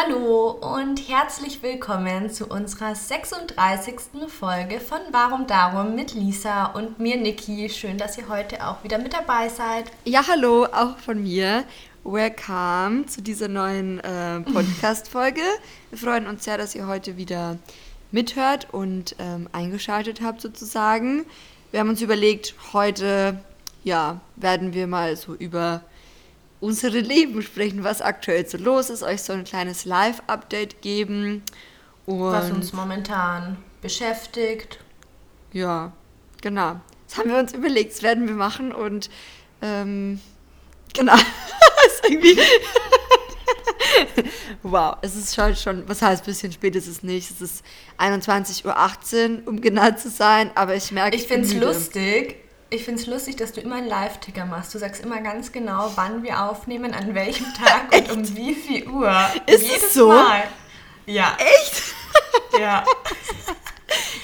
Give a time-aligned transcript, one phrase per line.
[0.00, 4.28] Hallo und herzlich willkommen zu unserer 36.
[4.28, 7.68] Folge von Warum Darum mit Lisa und mir, Niki.
[7.68, 9.86] Schön, dass ihr heute auch wieder mit dabei seid.
[10.04, 11.64] Ja, hallo, auch von mir.
[12.04, 15.42] Welcome zu dieser neuen äh, Podcast-Folge.
[15.90, 17.58] Wir freuen uns sehr, dass ihr heute wieder
[18.12, 21.26] mithört und ähm, eingeschaltet habt sozusagen.
[21.72, 23.42] Wir haben uns überlegt, heute
[23.82, 25.82] ja, werden wir mal so über
[26.60, 31.42] unsere Leben sprechen, was aktuell so los ist, euch so ein kleines Live-Update geben.
[32.06, 34.78] Und was uns momentan beschäftigt.
[35.52, 35.92] Ja,
[36.40, 36.80] genau.
[37.06, 39.08] Das haben wir uns überlegt, das werden wir machen und
[39.62, 40.20] ähm,
[40.94, 41.16] genau.
[44.62, 47.30] wow, es ist schon, schon, was heißt, ein bisschen spät ist es nicht.
[47.30, 47.64] Es ist
[47.98, 52.36] 21.18 Uhr, um genau zu sein, aber ich merke, ich finde es lustig,
[52.70, 54.74] ich finde es lustig, dass du immer einen Live-Ticker machst.
[54.74, 58.86] Du sagst immer ganz genau, wann wir aufnehmen, an welchem Tag und um wie viel
[58.88, 59.10] Uhr.
[59.46, 60.08] Ist Jedes es so?
[60.08, 60.44] Mal.
[61.06, 61.36] Ja.
[61.38, 61.82] Echt?
[62.58, 62.84] Ja.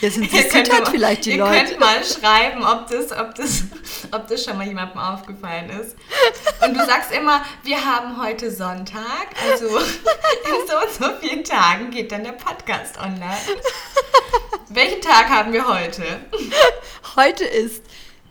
[0.00, 1.56] Jetzt interessiert halt vielleicht die ihr Leute.
[1.56, 3.62] Ihr könnt mal schreiben, ob das, ob, das,
[4.12, 5.96] ob das schon mal jemandem aufgefallen ist.
[6.62, 11.90] Und du sagst immer, wir haben heute Sonntag, also in so und so vielen Tagen
[11.90, 13.38] geht dann der Podcast online.
[14.68, 16.04] Welchen Tag haben wir heute?
[17.16, 17.82] Heute ist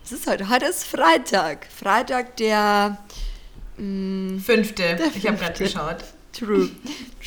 [0.03, 0.49] was ist heute?
[0.49, 1.65] Heute ist Freitag.
[1.73, 2.97] Freitag, der.
[3.77, 4.95] Mh, mm, fünfte.
[4.95, 5.97] Der ich habe gerade geschaut.
[6.33, 6.69] True.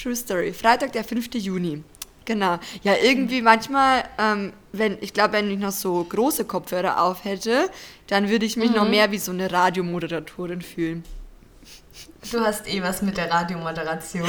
[0.01, 0.53] True Story.
[0.53, 1.35] Freitag, der 5.
[1.35, 1.83] Juni.
[2.27, 2.59] Genau.
[2.83, 7.71] Ja, irgendwie manchmal, ähm, wenn, ich glaube, wenn ich noch so große Kopfhörer auf hätte,
[8.09, 8.77] dann würde ich mich mhm.
[8.77, 11.05] noch mehr wie so eine Radiomoderatorin fühlen.
[12.31, 14.29] Du hast eh was mit der Radiomoderation.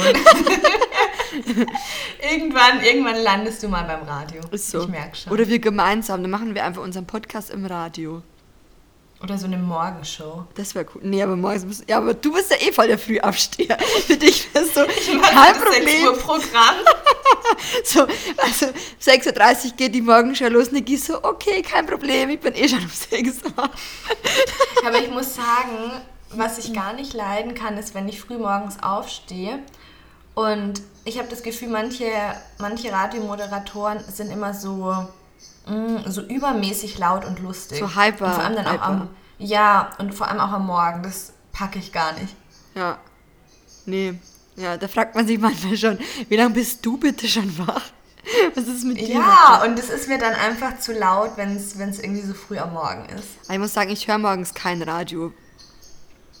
[2.32, 4.40] irgendwann, irgendwann landest du mal beim Radio.
[4.52, 4.82] Ist so.
[4.82, 5.32] Ich merke schon.
[5.32, 8.22] Oder wir gemeinsam, dann machen wir einfach unseren Podcast im Radio.
[9.20, 10.44] Oder so eine Morgenshow.
[10.54, 11.00] Das wäre cool.
[11.04, 13.76] Nee, aber morgens bist, ja, aber du bist ja eh voll der Frühaufsteher.
[14.06, 15.84] Für dich wäre so ich kein Problem.
[15.84, 16.76] 6 Uhr Programm.
[17.84, 18.02] so,
[18.36, 18.66] also
[19.02, 20.70] 6.30 Uhr geht die Morgenshow los.
[20.70, 23.70] Niki so, okay, kein Problem, ich bin eh schon um 6 Uhr.
[24.86, 26.00] aber ich muss sagen,
[26.30, 29.58] was ich gar nicht leiden kann, ist, wenn ich früh morgens aufstehe
[30.34, 32.06] und ich habe das Gefühl, manche,
[32.58, 35.08] manche Radiomoderatoren sind immer so
[35.66, 37.78] Mm, so übermäßig laut und lustig.
[37.78, 38.26] So hyper.
[38.26, 38.82] Und vor allem dann hyper.
[38.82, 41.02] auch am, ja, und vor allem auch am Morgen.
[41.02, 42.34] Das packe ich gar nicht.
[42.74, 42.98] Ja.
[43.86, 44.14] Nee.
[44.56, 47.82] Ja, da fragt man sich manchmal schon, wie lange bist du bitte schon wach?
[48.54, 49.14] Was ist mit dir?
[49.14, 52.74] Ja, und es ist mir dann einfach zu laut, wenn es irgendwie so früh am
[52.74, 53.50] Morgen ist.
[53.50, 55.32] Ich muss sagen, ich höre morgens kein Radio.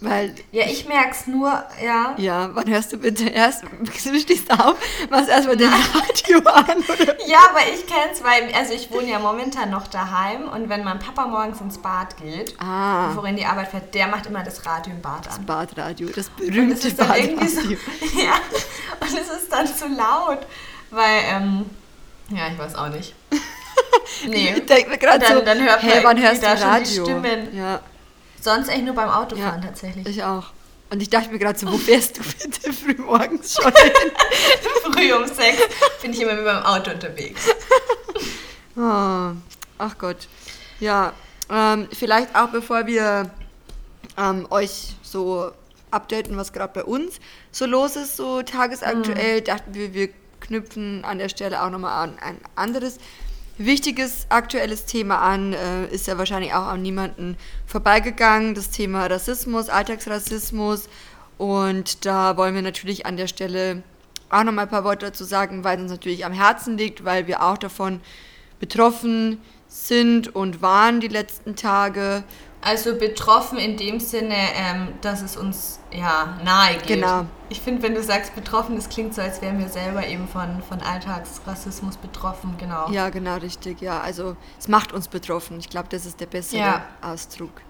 [0.00, 1.50] Weil ja, ich merke es nur,
[1.84, 2.14] ja.
[2.18, 3.64] Ja, wann hörst du bitte erst?
[3.80, 4.76] Du stehst auf,
[5.10, 7.16] machst erstmal den Radio an, oder?
[7.26, 10.84] Ja, aber ich kenne es, weil, also ich wohne ja momentan noch daheim und wenn
[10.84, 13.08] mein Papa morgens ins Bad geht, ah.
[13.08, 15.34] bevor er in die Arbeit fährt, der macht immer das Radio im Bad an.
[15.36, 17.36] Das Badradio, das berühmte Badradio.
[17.46, 17.60] So,
[18.20, 18.40] ja,
[19.00, 20.46] und es ist dann zu laut,
[20.90, 21.66] weil, ähm,
[22.30, 23.14] ja, ich weiß auch nicht.
[24.26, 24.54] Nee.
[24.56, 27.04] Ich denke mir gerade so, dann hört hey, wann hörst du Radio?
[27.04, 27.54] Stimmen.
[27.54, 27.80] Ja.
[28.40, 30.06] Sonst echt nur beim Autofahren ja, tatsächlich.
[30.06, 30.50] Ich auch.
[30.90, 33.72] Und ich dachte mir gerade so, wo fährst du bitte früh morgens schon
[34.92, 35.62] früh um sechs
[36.00, 37.48] bin ich immer mit meinem Auto unterwegs.
[38.76, 38.80] oh,
[39.78, 40.28] ach Gott.
[40.80, 41.12] Ja,
[41.50, 43.30] ähm, vielleicht auch bevor wir
[44.16, 45.52] ähm, euch so
[45.90, 47.18] updaten, was gerade bei uns
[47.50, 49.44] so los ist, so tagesaktuell, mhm.
[49.44, 50.08] dachten wir, wir
[50.40, 52.98] knüpfen an der Stelle auch nochmal an ein anderes
[53.58, 57.36] wichtiges aktuelles Thema an, äh, ist ja wahrscheinlich auch an niemanden
[57.66, 60.88] vorbeigegangen, das Thema Rassismus, Alltagsrassismus.
[61.36, 63.82] Und da wollen wir natürlich an der Stelle
[64.30, 67.26] auch nochmal ein paar Worte dazu sagen, weil es uns natürlich am Herzen liegt, weil
[67.26, 68.00] wir auch davon
[68.60, 72.24] betroffen sind und waren die letzten Tage
[72.60, 76.86] also betroffen in dem Sinne, ähm, dass es uns ja nahe geht.
[76.86, 77.26] Genau.
[77.48, 80.62] Ich finde, wenn du sagst betroffen, das klingt so, als wären wir selber eben von,
[80.68, 82.90] von Alltagsrassismus betroffen, genau.
[82.90, 84.00] Ja, genau, richtig, ja.
[84.00, 85.58] Also es macht uns betroffen.
[85.60, 86.84] Ich glaube, das ist der bessere ja.
[87.00, 87.62] Ausdruck.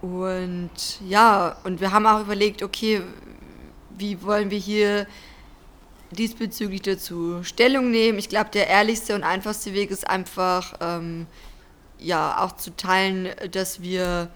[0.00, 3.02] Und ja, und wir haben auch überlegt, okay,
[3.96, 5.06] wie wollen wir hier
[6.10, 8.18] diesbezüglich dazu Stellung nehmen?
[8.18, 10.74] Ich glaube, der ehrlichste und einfachste Weg ist einfach...
[10.80, 11.28] Ähm,
[12.02, 14.30] ja auch zu teilen, dass wir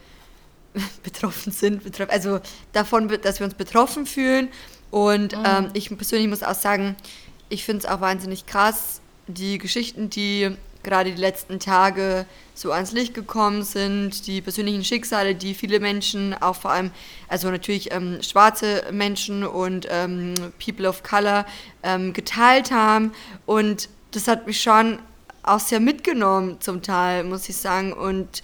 [1.02, 2.40] betroffen sind, also
[2.72, 4.48] davon, dass wir uns betroffen fühlen.
[4.90, 5.44] Und mhm.
[5.44, 6.96] ähm, ich persönlich muss auch sagen,
[7.48, 12.92] ich finde es auch wahnsinnig krass, die Geschichten, die gerade die letzten Tage so ans
[12.92, 16.92] Licht gekommen sind, die persönlichen Schicksale, die viele Menschen, auch vor allem,
[17.28, 20.34] also natürlich ähm, schwarze Menschen und ähm,
[20.64, 21.44] People of Color
[21.82, 23.12] ähm, geteilt haben.
[23.46, 25.00] Und das hat mich schon
[25.46, 27.92] auch sehr mitgenommen zum Teil, muss ich sagen.
[27.92, 28.42] Und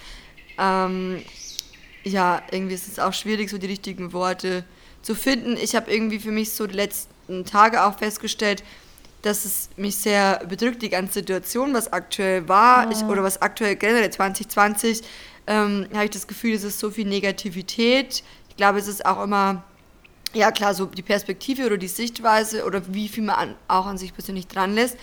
[0.59, 1.23] ähm,
[2.05, 4.65] ja, irgendwie ist es auch schwierig, so die richtigen Worte
[5.03, 5.57] zu finden.
[5.57, 8.63] Ich habe irgendwie für mich so die letzten Tage auch festgestellt,
[9.23, 13.77] dass es mich sehr bedrückt, die ganze Situation, was aktuell war, ich, oder was aktuell
[13.77, 15.03] generell 2020,
[15.47, 18.23] ähm, habe ich das Gefühl, es ist so viel Negativität.
[18.49, 19.65] Ich glaube, es ist auch immer,
[20.35, 23.99] ja klar, so die Perspektive oder die Sichtweise oder wie viel man an, auch an
[23.99, 24.97] sich persönlich dran lässt.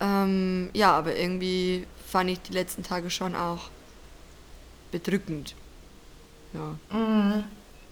[0.00, 3.70] Ähm, ja, aber irgendwie fand ich die letzten Tage schon auch
[4.90, 5.54] bedrückend.
[6.52, 7.44] Ja, mhm.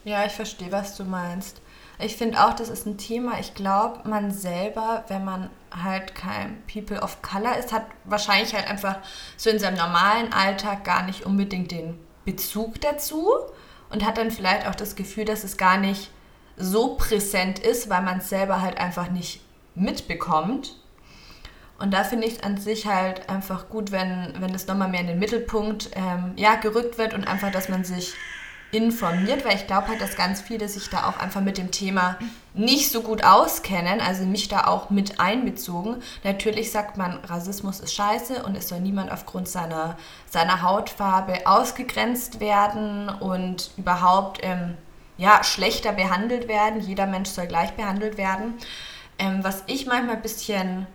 [0.04, 1.60] ja ich verstehe, was du meinst.
[1.98, 3.38] Ich finde auch, das ist ein Thema.
[3.38, 8.68] Ich glaube, man selber, wenn man halt kein People of Color ist, hat wahrscheinlich halt
[8.68, 8.98] einfach
[9.36, 13.28] so in seinem normalen Alltag gar nicht unbedingt den Bezug dazu
[13.90, 16.10] und hat dann vielleicht auch das Gefühl, dass es gar nicht
[16.56, 19.40] so präsent ist, weil man es selber halt einfach nicht
[19.74, 20.76] mitbekommt.
[21.78, 25.00] Und da finde ich es an sich halt einfach gut, wenn, wenn das nochmal mehr
[25.00, 28.14] in den Mittelpunkt ähm, ja, gerückt wird und einfach, dass man sich
[28.74, 32.16] informiert, weil ich glaube halt, dass ganz viele sich da auch einfach mit dem Thema
[32.54, 36.02] nicht so gut auskennen, also mich da auch mit einbezogen.
[36.24, 39.96] Natürlich sagt man, Rassismus ist scheiße und es soll niemand aufgrund seiner,
[40.28, 44.76] seiner Hautfarbe ausgegrenzt werden und überhaupt ähm,
[45.16, 46.80] ja, schlechter behandelt werden.
[46.80, 48.54] Jeder Mensch soll gleich behandelt werden.
[49.18, 50.88] Ähm, was ich manchmal ein bisschen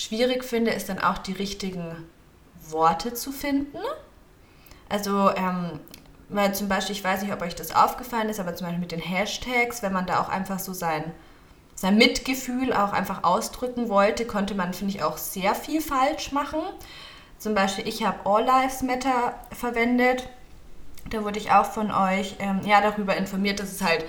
[0.00, 2.08] schwierig finde, ist dann auch die richtigen
[2.68, 3.78] Worte zu finden.
[4.88, 5.80] Also ähm,
[6.30, 8.92] weil zum Beispiel, ich weiß nicht, ob euch das aufgefallen ist, aber zum Beispiel mit
[8.92, 11.12] den Hashtags, wenn man da auch einfach so sein,
[11.74, 16.60] sein Mitgefühl auch einfach ausdrücken wollte, konnte man, finde ich, auch sehr viel falsch machen.
[17.38, 20.28] Zum Beispiel, ich habe All Lives Matter verwendet.
[21.08, 24.04] Da wurde ich auch von euch ähm, ja, darüber informiert, dass es halt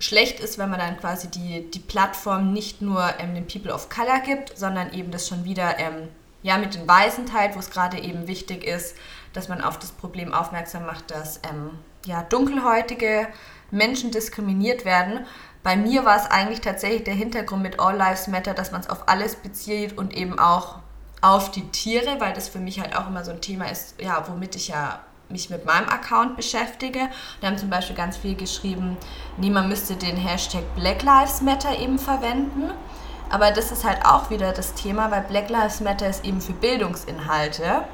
[0.00, 3.88] schlecht ist, wenn man dann quasi die, die Plattform nicht nur ähm, den People of
[3.88, 6.08] Color gibt, sondern eben das schon wieder ähm,
[6.42, 8.96] ja, mit den Weißen teilt, wo es gerade eben wichtig ist,
[9.34, 13.28] dass man auf das Problem aufmerksam macht, dass ähm, ja, dunkelhäutige
[13.70, 15.26] Menschen diskriminiert werden.
[15.62, 18.88] Bei mir war es eigentlich tatsächlich der Hintergrund mit All Lives Matter, dass man es
[18.88, 20.78] auf alles bezieht und eben auch
[21.20, 24.26] auf die Tiere, weil das für mich halt auch immer so ein Thema ist, ja,
[24.26, 25.00] womit ich ja
[25.30, 27.08] mich mit meinem Account beschäftige.
[27.40, 28.96] Da haben zum Beispiel ganz viel geschrieben,
[29.36, 32.70] niemand müsste den Hashtag Black Lives Matter eben verwenden.
[33.30, 36.52] Aber das ist halt auch wieder das Thema, weil Black Lives Matter ist eben für
[36.52, 37.84] Bildungsinhalte.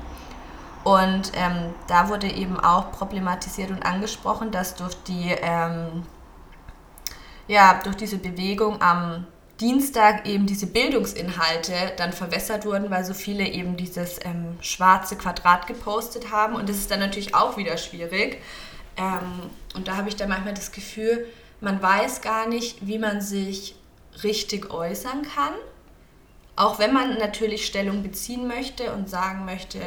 [0.82, 6.04] Und ähm, da wurde eben auch problematisiert und angesprochen, dass durch die, ähm,
[7.48, 9.26] ja, durch diese Bewegung am
[9.60, 15.66] Dienstag eben diese Bildungsinhalte dann verwässert wurden, weil so viele eben dieses ähm, schwarze Quadrat
[15.66, 16.56] gepostet haben.
[16.56, 18.42] Und das ist dann natürlich auch wieder schwierig.
[18.96, 21.26] Ähm, und da habe ich dann manchmal das Gefühl,
[21.60, 23.76] man weiß gar nicht, wie man sich
[24.22, 25.54] richtig äußern kann.
[26.54, 29.80] Auch wenn man natürlich Stellung beziehen möchte und sagen möchte,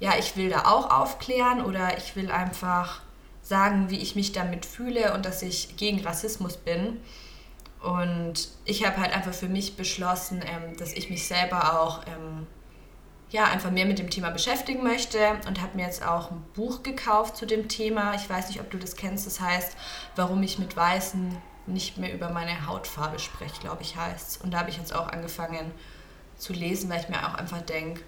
[0.00, 3.00] ja, ich will da auch aufklären oder ich will einfach
[3.42, 7.00] sagen, wie ich mich damit fühle und dass ich gegen Rassismus bin.
[7.82, 12.46] Und ich habe halt einfach für mich beschlossen, ähm, dass ich mich selber auch ähm,
[13.30, 15.18] ja, einfach mehr mit dem Thema beschäftigen möchte
[15.48, 18.14] und habe mir jetzt auch ein Buch gekauft zu dem Thema.
[18.14, 19.26] Ich weiß nicht, ob du das kennst.
[19.26, 19.76] Das heißt,
[20.16, 21.36] warum ich mit Weißen
[21.66, 24.44] nicht mehr über meine Hautfarbe spreche, glaube ich, heißt.
[24.44, 25.72] Und da habe ich jetzt auch angefangen
[26.36, 28.02] zu lesen, weil ich mir auch einfach denke,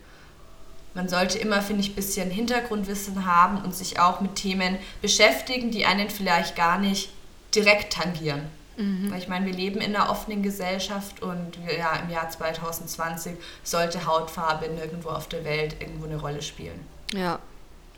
[0.93, 5.71] man sollte immer, finde ich, ein bisschen Hintergrundwissen haben und sich auch mit Themen beschäftigen,
[5.71, 7.11] die einen vielleicht gar nicht
[7.55, 8.49] direkt tangieren.
[8.77, 9.11] Mhm.
[9.11, 14.07] Weil ich meine, wir leben in einer offenen Gesellschaft und ja, im Jahr 2020 sollte
[14.07, 16.81] Hautfarbe nirgendwo auf der Welt irgendwo eine Rolle spielen.
[17.13, 17.39] Ja,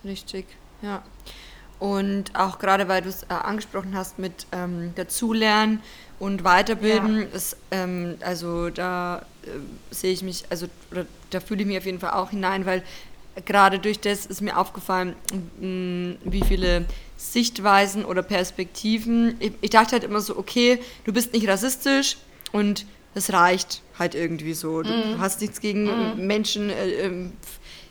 [0.05, 0.47] richtig,
[0.83, 1.03] ja.
[1.79, 5.83] Und auch gerade, weil du es äh, angesprochen hast mit ähm, Dazulernen
[6.19, 7.27] und Weiterbilden, ja.
[7.27, 9.51] ist, ähm, also da äh,
[9.91, 10.69] sehe ich mich, also
[11.31, 12.83] da fühle ich mich auf jeden Fall auch hinein, weil
[13.45, 15.15] gerade durch das ist mir aufgefallen,
[15.61, 19.37] mh, wie viele Sichtweisen oder Perspektiven.
[19.61, 22.17] Ich, dachte halt immer so, okay, du bist nicht rassistisch
[22.53, 24.83] und das reicht halt irgendwie so.
[24.83, 25.19] Du mm.
[25.19, 26.27] hast nichts gegen mm.
[26.27, 26.69] Menschen.
[26.69, 27.31] Äh, äh,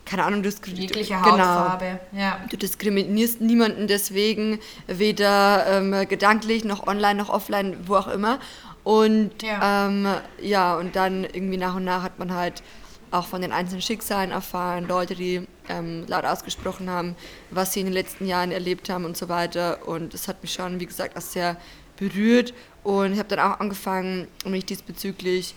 [0.04, 1.24] keine Ahnung, du jegliche genau.
[1.24, 1.98] Hautfarbe.
[2.12, 2.40] Ja.
[2.48, 8.38] Du diskriminierst niemanden deswegen, weder ähm, gedanklich noch online noch offline, wo auch immer.
[8.84, 9.88] Und ja.
[9.88, 10.06] Ähm,
[10.40, 12.62] ja, und dann irgendwie nach und nach hat man halt
[13.10, 17.16] auch von den einzelnen Schicksalen erfahren, Leute, die ähm, laut ausgesprochen haben,
[17.50, 19.86] was sie in den letzten Jahren erlebt haben und so weiter.
[19.86, 21.56] Und das hat mich schon, wie gesagt, auch sehr
[21.96, 22.54] berührt.
[22.82, 25.54] Und ich habe dann auch angefangen, mich diesbezüglich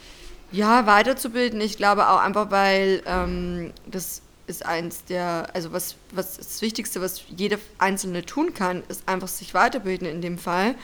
[0.51, 1.62] ja, weiterzubilden.
[1.62, 7.01] Ich glaube auch einfach, weil ähm, das ist eins der, also was, was das Wichtigste,
[7.01, 10.75] was jeder Einzelne tun kann, ist einfach sich weiterbilden in dem Fall.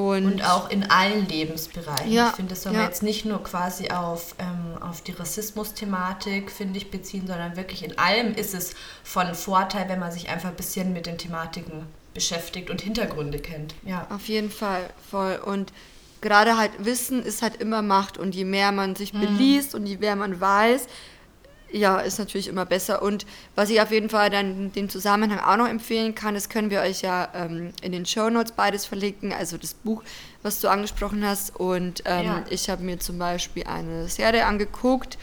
[0.00, 2.10] Und, und auch in allen Lebensbereichen.
[2.10, 2.78] Ja, ich finde, das soll ja.
[2.78, 7.84] man jetzt nicht nur quasi auf, ähm, auf die Rassismus-Thematik, finde ich, beziehen, sondern wirklich
[7.84, 11.86] in allem ist es von Vorteil, wenn man sich einfach ein bisschen mit den Thematiken
[12.14, 13.74] beschäftigt und Hintergründe kennt.
[13.84, 14.06] Ja.
[14.10, 15.40] Auf jeden Fall, voll.
[15.44, 15.72] Und
[16.20, 19.20] gerade halt Wissen ist halt immer Macht und je mehr man sich mhm.
[19.20, 20.86] beliest und je mehr man weiß,
[21.72, 23.02] ja, ist natürlich immer besser.
[23.02, 26.48] Und was ich auf jeden Fall dann in dem Zusammenhang auch noch empfehlen kann, das
[26.48, 30.02] können wir euch ja ähm, in den Show Notes beides verlinken, also das Buch,
[30.42, 31.56] was du angesprochen hast.
[31.56, 32.44] Und ähm, ja.
[32.50, 35.18] ich habe mir zum Beispiel eine Serie angeguckt,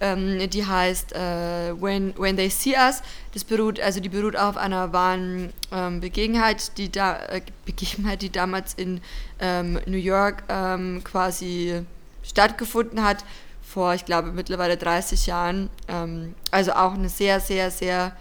[0.00, 3.02] ähm, die heißt äh, When, When They See Us.
[3.32, 8.30] Das beruht, also die beruht auf einer wahren ähm, Begebenheit, die da, äh, Begebenheit, die
[8.30, 9.00] damals in
[9.38, 11.82] ähm, New York ähm, quasi
[12.24, 13.24] stattgefunden hat
[13.72, 15.70] vor, ich glaube, mittlerweile 30 Jahren.
[15.88, 18.14] Ähm, also auch eine sehr, sehr, sehr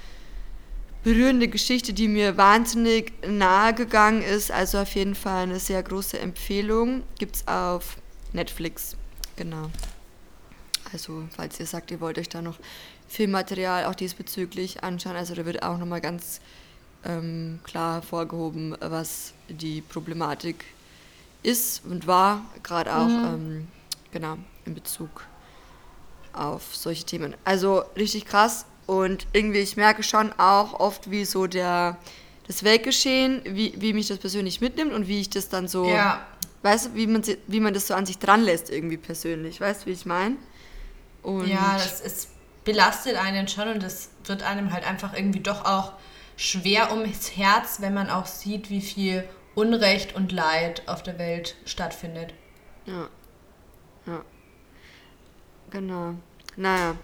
[1.03, 4.51] berührende Geschichte, die mir wahnsinnig nahe gegangen ist.
[4.51, 7.03] Also auf jeden Fall eine sehr große Empfehlung.
[7.19, 7.97] Gibt es auf
[8.33, 8.95] Netflix.
[9.35, 9.69] Genau.
[10.93, 12.57] Also, falls ihr sagt, ihr wollt euch da noch
[13.07, 16.39] Filmmaterial auch diesbezüglich anschauen, also da wird auch nochmal ganz
[17.03, 20.63] ähm, klar hervorgehoben, was die Problematik
[21.43, 23.25] ist und war, gerade auch mhm.
[23.25, 23.67] ähm,
[24.11, 25.25] genau in Bezug
[26.33, 27.35] auf solche Themen.
[27.45, 31.97] Also richtig krass und irgendwie, ich merke schon auch oft, wie so der,
[32.47, 36.25] das Weltgeschehen, wie, wie mich das persönlich mitnimmt und wie ich das dann so, ja.
[36.63, 39.83] weißt du, wie man, wie man das so an sich dran lässt irgendwie persönlich, weißt
[39.83, 40.35] du, wie ich meine?
[41.45, 42.29] Ja, das ist,
[42.63, 45.93] belastet einen schon und das wird einem halt einfach irgendwie doch auch
[46.35, 51.55] schwer ums Herz, wenn man auch sieht, wie viel Unrecht und Leid auf der Welt
[51.65, 52.33] stattfindet.
[52.85, 53.07] Ja.
[54.07, 54.23] Ja.
[55.71, 56.15] Genau.
[56.55, 56.95] Naja.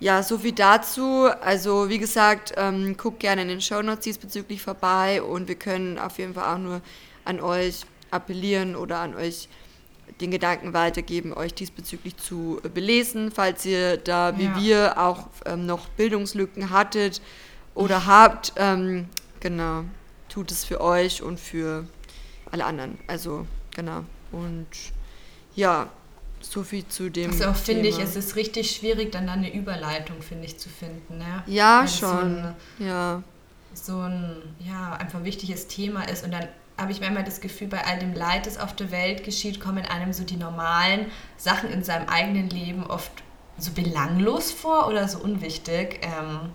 [0.00, 1.28] Ja, so viel dazu.
[1.40, 5.98] Also, wie gesagt, ähm, guckt gerne in den Show Notes diesbezüglich vorbei und wir können
[5.98, 6.80] auf jeden Fall auch nur
[7.24, 9.48] an euch appellieren oder an euch
[10.20, 14.60] den Gedanken weitergeben, euch diesbezüglich zu belesen, falls ihr da wie ja.
[14.60, 17.20] wir auch ähm, noch Bildungslücken hattet
[17.74, 18.52] oder habt.
[18.56, 19.08] Ähm,
[19.40, 19.84] genau,
[20.28, 21.86] tut es für euch und für
[22.50, 22.98] alle anderen.
[23.06, 24.04] Also, genau.
[24.30, 24.66] Und
[25.56, 25.88] ja,
[26.50, 27.30] so viel zu dem.
[27.30, 31.18] Also auch finde ich, es ist richtig schwierig, dann eine Überleitung, finde ich, zu finden.
[31.18, 31.42] Ne?
[31.46, 32.10] Ja, Weil schon.
[32.10, 33.22] So ein, ja.
[33.74, 36.46] So ein, ja, einfach wichtiges Thema ist und dann
[36.76, 39.84] habe ich manchmal das Gefühl, bei all dem Leid, das auf der Welt geschieht, kommen
[39.84, 43.12] einem so die normalen Sachen in seinem eigenen Leben oft
[43.58, 46.00] so belanglos vor oder so unwichtig.
[46.02, 46.50] Ähm,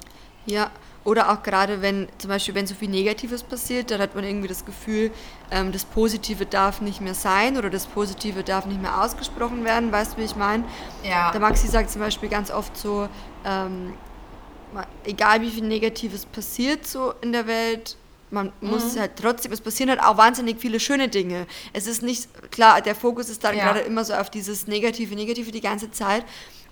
[0.46, 0.72] ja,
[1.05, 4.50] oder auch gerade wenn zum Beispiel, wenn so viel Negatives passiert, dann hat man irgendwie
[4.50, 5.12] das Gefühl,
[5.51, 9.91] ähm, das Positive darf nicht mehr sein oder das Positive darf nicht mehr ausgesprochen werden.
[9.91, 10.63] Weißt du, wie ich meine?
[11.03, 11.32] Ja.
[11.32, 13.08] Der Maxi sagt zum Beispiel ganz oft so,
[13.46, 13.94] ähm,
[15.06, 17.98] egal wie viel Negatives passiert so in der Welt,
[18.32, 18.70] man mhm.
[18.70, 21.48] muss halt trotzdem, es passieren halt auch wahnsinnig viele schöne Dinge.
[21.74, 23.65] Es ist nicht, klar, der Fokus ist dann ja.
[23.65, 26.25] gerade immer so auf dieses Negative, Negative die ganze Zeit,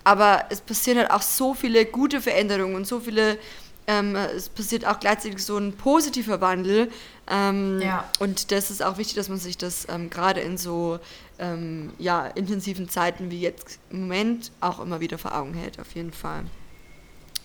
[0.03, 3.39] aber es passieren halt auch so viele gute Veränderungen und so viele
[3.87, 6.91] ähm, es passiert auch gleichzeitig so ein positiver Wandel.
[7.29, 8.03] Ähm, ja.
[8.19, 10.99] Und das ist auch wichtig, dass man sich das ähm, gerade in so
[11.39, 15.95] ähm, ja, intensiven Zeiten wie jetzt im Moment auch immer wieder vor Augen hält, auf
[15.95, 16.43] jeden Fall.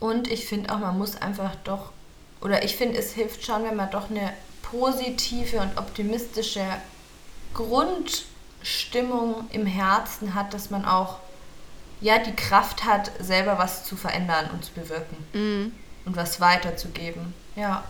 [0.00, 1.92] Und ich finde auch, man muss einfach doch,
[2.40, 4.32] oder ich finde, es hilft schon, wenn man doch eine
[4.62, 6.66] positive und optimistische
[7.54, 11.20] Grundstimmung im Herzen hat, dass man auch
[12.00, 15.16] ja die Kraft hat, selber was zu verändern und zu bewirken.
[15.34, 15.72] Mhm
[16.04, 17.34] und was weiterzugeben.
[17.56, 17.84] Ja.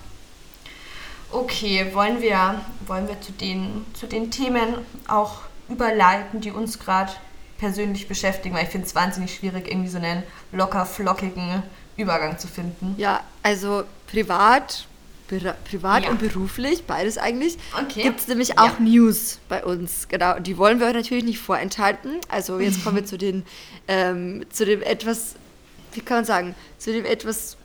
[1.31, 4.75] Okay, wollen wir, wollen wir zu, den, zu den Themen
[5.09, 7.13] auch überleiten, die uns gerade
[7.59, 11.63] persönlich beschäftigen, weil ich finde es wahnsinnig schwierig, irgendwie so einen locker flockigen
[11.97, 12.95] Übergang zu finden.
[12.99, 14.87] Ja, also privat,
[15.65, 16.11] privat ja.
[16.11, 18.03] und beruflich, beides eigentlich, okay.
[18.03, 18.81] gibt es nämlich auch ja.
[18.81, 20.09] News bei uns.
[20.09, 22.19] Genau, die wollen wir euch natürlich nicht vorenthalten.
[22.29, 23.45] Also jetzt kommen wir zu den,
[23.89, 25.37] ähm, zu dem etwas,
[25.93, 27.57] wie kann man sagen, zu dem etwas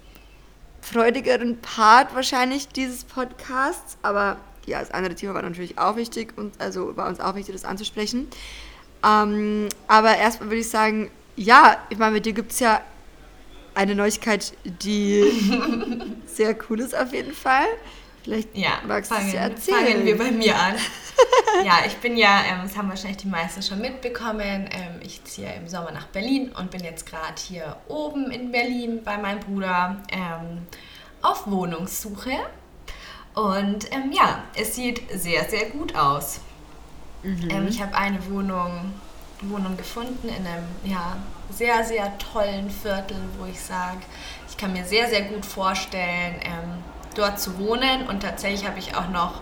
[0.91, 6.59] freudigeren Part wahrscheinlich dieses Podcasts, aber ja, das andere Thema war natürlich auch wichtig und
[6.61, 8.27] also war uns auch wichtig, das anzusprechen.
[9.05, 12.81] Ähm, aber erstmal würde ich sagen, ja, ich meine, mit dir gibt es ja
[13.75, 15.23] eine Neuigkeit, die
[16.25, 17.67] sehr cool ist auf jeden Fall.
[18.27, 19.85] Vielleicht ja, magst du es ja erzählen.
[19.85, 20.75] Fangen wir bei mir an.
[21.65, 25.49] ja, ich bin ja, ähm, das haben wahrscheinlich die meisten schon mitbekommen, ähm, ich ziehe
[25.53, 30.03] im Sommer nach Berlin und bin jetzt gerade hier oben in Berlin bei meinem Bruder
[30.11, 30.67] ähm,
[31.21, 32.33] auf Wohnungssuche.
[33.33, 36.41] Und ähm, ja, es sieht sehr, sehr gut aus.
[37.23, 37.49] Mhm.
[37.49, 38.93] Ähm, ich habe eine Wohnung,
[39.39, 41.15] Wohnung gefunden in einem ja,
[41.49, 43.99] sehr, sehr tollen Viertel, wo ich sage,
[44.49, 46.83] ich kann mir sehr, sehr gut vorstellen, ähm,
[47.17, 48.07] dort zu wohnen.
[48.07, 49.41] Und tatsächlich habe ich auch noch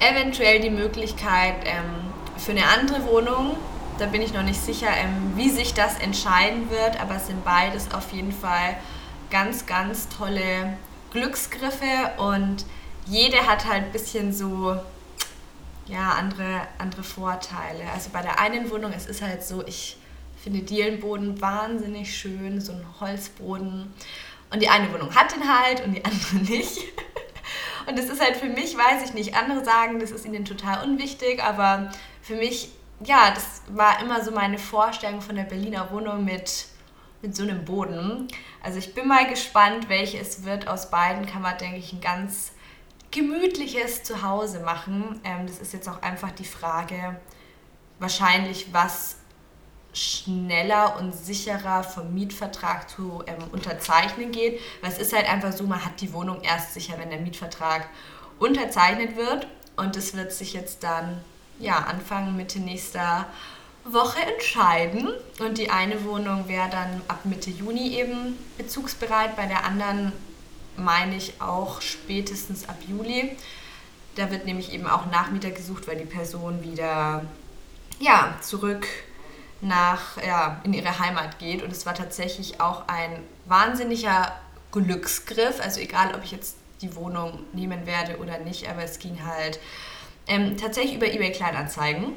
[0.00, 3.56] eventuell die Möglichkeit ähm, für eine andere Wohnung.
[3.98, 7.44] Da bin ich noch nicht sicher, ähm, wie sich das entscheiden wird, aber es sind
[7.44, 8.76] beides auf jeden Fall
[9.30, 10.76] ganz, ganz tolle
[11.12, 12.64] Glücksgriffe und
[13.06, 14.76] jede hat halt ein bisschen so,
[15.86, 17.82] ja, andere, andere Vorteile.
[17.94, 19.96] Also bei der einen Wohnung, es ist halt so, ich
[20.42, 23.92] finde Dielenboden wahnsinnig schön, so ein Holzboden.
[24.52, 26.78] Und die eine Wohnung hat den halt und die andere nicht.
[27.86, 30.84] Und das ist halt für mich, weiß ich nicht, andere sagen, das ist ihnen total
[30.84, 31.90] unwichtig, aber
[32.22, 32.70] für mich,
[33.02, 36.66] ja, das war immer so meine Vorstellung von der Berliner Wohnung mit,
[37.22, 38.28] mit so einem Boden.
[38.62, 40.68] Also ich bin mal gespannt, welche es wird.
[40.68, 42.52] Aus beiden kann man, denke ich, ein ganz
[43.10, 45.20] gemütliches Zuhause machen.
[45.24, 47.18] Ähm, das ist jetzt auch einfach die Frage,
[47.98, 49.16] wahrscheinlich, was
[49.92, 54.60] schneller und sicherer vom Mietvertrag zu ähm, unterzeichnen geht.
[54.80, 57.88] Weil es ist halt einfach so, man hat die Wohnung erst sicher, wenn der Mietvertrag
[58.38, 59.46] unterzeichnet wird.
[59.76, 61.20] Und das wird sich jetzt dann
[61.58, 63.26] ja, Anfang, Mitte nächster
[63.84, 65.08] Woche entscheiden.
[65.38, 70.12] Und die eine Wohnung wäre dann ab Mitte Juni eben bezugsbereit, bei der anderen
[70.76, 73.36] meine ich auch spätestens ab Juli.
[74.16, 77.24] Da wird nämlich eben auch Nachmieter gesucht, weil die Person wieder
[77.98, 78.86] ja, zurück
[79.60, 81.62] nach, ja, in ihre Heimat geht.
[81.62, 84.32] Und es war tatsächlich auch ein wahnsinniger
[84.72, 85.60] Glücksgriff.
[85.60, 89.60] Also egal, ob ich jetzt die Wohnung nehmen werde oder nicht, aber es ging halt
[90.26, 92.12] ähm, tatsächlich über eBay Kleinanzeigen.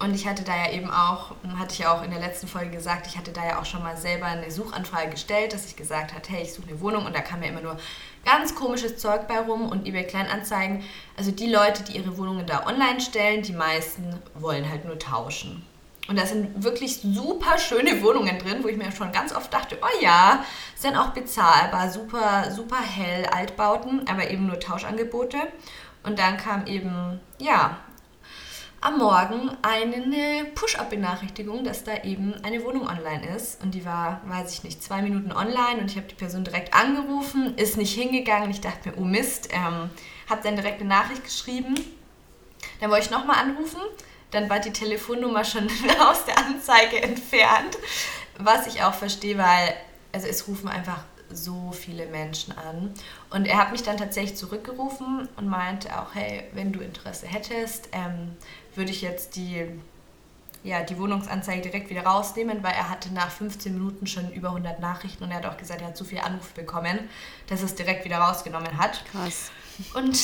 [0.00, 2.70] Und ich hatte da ja eben auch, hatte ich ja auch in der letzten Folge
[2.70, 6.12] gesagt, ich hatte da ja auch schon mal selber eine Suchanfrage gestellt, dass ich gesagt
[6.12, 7.76] habe, hey, ich suche eine Wohnung und da kam ja immer nur
[8.24, 10.84] ganz komisches Zeug bei rum und eBay Kleinanzeigen.
[11.16, 15.64] Also die Leute, die ihre Wohnungen da online stellen, die meisten wollen halt nur tauschen.
[16.08, 19.78] Und da sind wirklich super schöne Wohnungen drin, wo ich mir schon ganz oft dachte,
[19.82, 20.42] oh ja,
[20.74, 25.36] sind auch bezahlbar, super, super hell, Altbauten, aber eben nur Tauschangebote.
[26.04, 27.76] Und dann kam eben, ja,
[28.80, 33.62] am Morgen eine Push-Up-Benachrichtigung, dass da eben eine Wohnung online ist.
[33.62, 36.72] Und die war, weiß ich nicht, zwei Minuten online und ich habe die Person direkt
[36.74, 38.50] angerufen, ist nicht hingegangen.
[38.50, 39.90] Ich dachte mir, oh Mist, ähm,
[40.30, 41.74] habe dann direkt eine Nachricht geschrieben.
[42.80, 43.80] Dann wollte ich nochmal anrufen.
[44.30, 45.66] Dann war die Telefonnummer schon
[46.00, 47.78] aus der Anzeige entfernt.
[48.38, 49.74] Was ich auch verstehe, weil
[50.12, 52.92] also es rufen einfach so viele Menschen an.
[53.30, 57.88] Und er hat mich dann tatsächlich zurückgerufen und meinte auch, hey, wenn du Interesse hättest,
[57.92, 58.36] ähm,
[58.74, 59.66] würde ich jetzt die,
[60.64, 64.80] ja, die Wohnungsanzeige direkt wieder rausnehmen, weil er hatte nach 15 Minuten schon über 100
[64.80, 66.98] Nachrichten und er hat auch gesagt, er hat so viele Anrufe bekommen,
[67.46, 69.04] dass er es direkt wieder rausgenommen hat.
[69.12, 69.50] Krass.
[69.94, 70.18] Und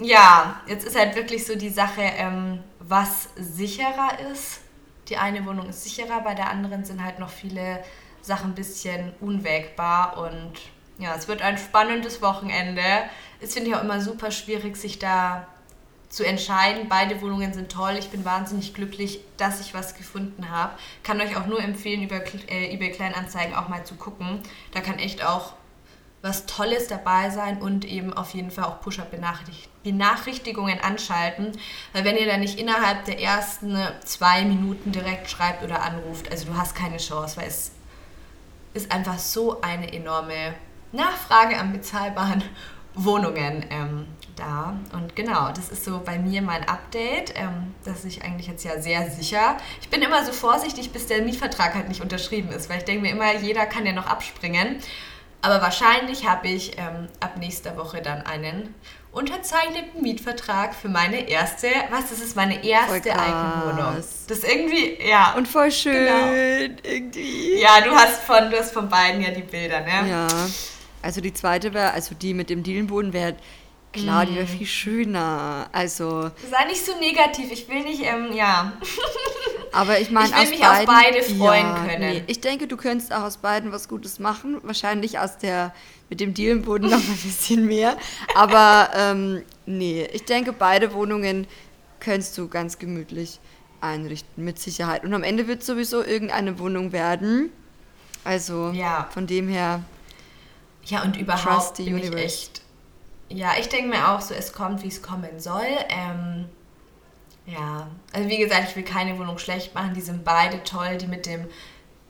[0.00, 4.60] ja, jetzt ist halt wirklich so die Sache, ähm, was sicherer ist.
[5.08, 7.82] Die eine Wohnung ist sicherer, bei der anderen sind halt noch viele
[8.22, 10.52] Sachen ein bisschen unwägbar und
[10.98, 12.82] ja, es wird ein spannendes Wochenende.
[13.40, 15.46] Es finde ich auch immer super schwierig, sich da
[16.10, 16.88] zu entscheiden.
[16.88, 17.96] Beide Wohnungen sind toll.
[17.98, 20.74] Ich bin wahnsinnig glücklich, dass ich was gefunden habe.
[21.02, 22.16] Kann euch auch nur empfehlen, über
[22.50, 24.40] äh, eBay Kleinanzeigen auch mal zu gucken.
[24.72, 25.54] Da kann echt auch
[26.20, 29.69] was Tolles dabei sein und eben auf jeden Fall auch Push-Up-Benachrichtigungen
[30.82, 31.52] anschalten.
[31.92, 36.46] Weil wenn ihr da nicht innerhalb der ersten zwei Minuten direkt schreibt oder anruft, also
[36.46, 37.72] du hast keine Chance, weil es
[38.74, 40.54] ist einfach so eine enorme
[40.92, 42.42] Nachfrage an bezahlbaren
[42.94, 44.76] Wohnungen ähm, da.
[44.92, 47.34] Und genau, das ist so bei mir mein Update.
[47.36, 49.56] Ähm, das ist eigentlich jetzt ja sehr sicher.
[49.80, 53.02] Ich bin immer so vorsichtig, bis der Mietvertrag halt nicht unterschrieben ist, weil ich denke
[53.02, 54.76] mir immer, jeder kann ja noch abspringen.
[55.42, 58.74] Aber wahrscheinlich habe ich ähm, ab nächster Woche dann einen
[59.12, 63.96] unterzeichneten Mietvertrag für meine erste, was, das ist meine erste Eigenwohnung.
[63.96, 65.34] Das ist irgendwie, ja.
[65.36, 66.92] Und voll schön, genau.
[66.94, 67.60] irgendwie.
[67.60, 70.08] Ja, du hast von, du hast von beiden ja die Bilder, ne?
[70.08, 70.28] Ja.
[71.02, 73.34] Also die zweite wäre, also die mit dem Dielenboden wäre
[73.92, 74.48] Klar, die wäre mhm.
[74.48, 75.68] viel schöner.
[75.72, 76.30] Also.
[76.48, 77.50] Sei nicht so negativ.
[77.50, 78.72] Ich will nicht, ähm, ja.
[79.72, 82.12] Aber ich meine, ich will mich beiden, auf beide freuen ja, können.
[82.12, 84.58] Nee, ich denke, du könntest auch aus beiden was Gutes machen.
[84.62, 85.74] Wahrscheinlich aus der
[86.08, 87.96] mit dem Dielenboden noch ein bisschen mehr.
[88.34, 91.46] Aber ähm, nee, ich denke, beide Wohnungen
[91.98, 93.40] könntest du ganz gemütlich
[93.80, 95.04] einrichten, mit Sicherheit.
[95.04, 97.50] Und am Ende wird sowieso irgendeine Wohnung werden.
[98.24, 99.08] Also ja.
[99.12, 99.82] von dem her.
[100.84, 102.62] Ja, und überhaupt bin ich echt
[103.30, 105.66] ja, ich denke mir auch so, es kommt, wie es kommen soll.
[105.88, 106.46] Ähm,
[107.46, 109.94] ja, also wie gesagt, ich will keine Wohnung schlecht machen.
[109.94, 110.98] Die sind beide toll.
[110.98, 111.46] Die mit dem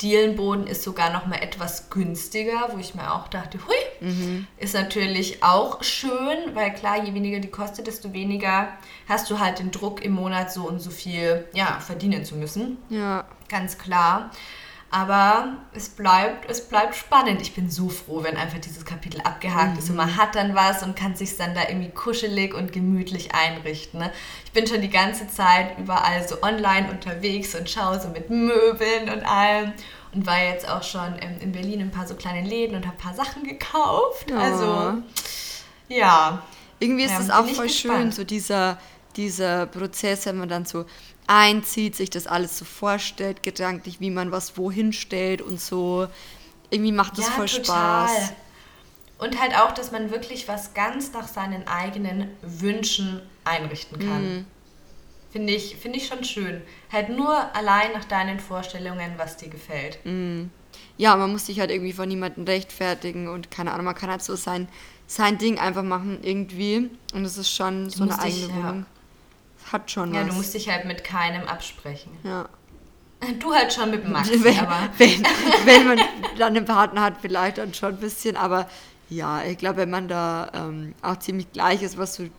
[0.00, 4.46] Dielenboden ist sogar noch mal etwas günstiger, wo ich mir auch dachte, hui, mhm.
[4.56, 8.68] ist natürlich auch schön, weil klar, je weniger die kostet, desto weniger
[9.08, 12.78] hast du halt den Druck im Monat so und so viel ja, verdienen zu müssen.
[12.88, 13.26] Ja.
[13.48, 14.30] Ganz klar.
[14.92, 17.40] Aber es bleibt, es bleibt spannend.
[17.40, 19.78] Ich bin so froh, wenn einfach dieses Kapitel abgehakt mhm.
[19.78, 23.32] ist und man hat dann was und kann sich dann da irgendwie kuschelig und gemütlich
[23.32, 24.00] einrichten.
[24.00, 24.10] Ne?
[24.44, 29.08] Ich bin schon die ganze Zeit überall so online unterwegs und schaue so mit Möbeln
[29.08, 29.72] und allem
[30.12, 32.96] und war jetzt auch schon in Berlin in ein paar so kleine Läden und habe
[32.96, 34.32] ein paar Sachen gekauft.
[34.32, 34.94] Also
[35.86, 36.42] ja.
[36.80, 38.78] Irgendwie ist es ja, auch voll schön, so dieser
[39.16, 40.84] dieser Prozess, wenn man dann so
[41.30, 46.08] einzieht, sich das alles so vorstellt, gedanklich, wie man was wohin stellt und so.
[46.70, 48.08] Irgendwie macht das ja, voll total.
[48.08, 48.32] Spaß.
[49.18, 54.22] Und halt auch, dass man wirklich was ganz nach seinen eigenen Wünschen einrichten kann.
[54.22, 54.46] Mhm.
[55.30, 56.62] Finde ich, find ich schon schön.
[56.90, 60.04] Halt nur allein nach deinen Vorstellungen, was dir gefällt.
[60.04, 60.50] Mhm.
[60.96, 64.22] Ja, man muss sich halt irgendwie von niemandem rechtfertigen und keine Ahnung, man kann halt
[64.22, 64.68] so sein,
[65.06, 66.90] sein Ding einfach machen irgendwie.
[67.14, 68.78] Und es ist schon so eine eigene Wohnung.
[68.80, 68.99] Ja.
[69.72, 70.26] Hat schon ja, was.
[70.26, 72.12] Ja, du musst dich halt mit keinem absprechen.
[72.22, 72.48] Ja.
[73.38, 74.88] Du halt schon mit Max, wenn, aber...
[74.96, 75.22] Wenn,
[75.64, 76.00] wenn man
[76.38, 78.66] dann einen Partner hat, vielleicht dann schon ein bisschen, aber
[79.10, 82.30] ja, ich glaube, wenn man da ähm, auch ziemlich gleich ist, was so die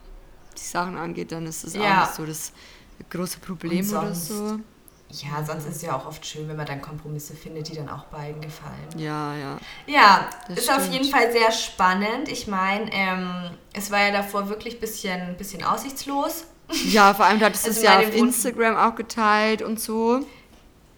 [0.56, 1.82] Sachen angeht, dann ist das ja.
[1.82, 2.52] auch nicht so das
[3.10, 4.60] große Problem oder so.
[5.10, 7.90] Ja, sonst ist es ja auch oft schön, wenn man dann Kompromisse findet, die dann
[7.90, 8.88] auch beiden gefallen.
[8.96, 9.58] Ja, ja.
[9.86, 10.80] Ja, das ist stimmt.
[10.80, 12.30] auf jeden Fall sehr spannend.
[12.30, 16.46] Ich meine, ähm, es war ja davor wirklich ein bisschen, bisschen aussichtslos.
[16.86, 20.26] Ja, vor allem du hattest also es ja auf Instagram auch geteilt und so.